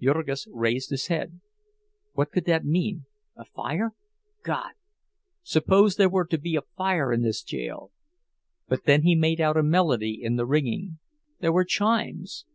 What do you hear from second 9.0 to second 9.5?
he made